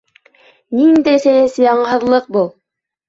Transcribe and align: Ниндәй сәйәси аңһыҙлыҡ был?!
Ниндәй 0.79 1.21
сәйәси 1.25 1.67
аңһыҙлыҡ 1.75 2.27
был?! 2.39 2.51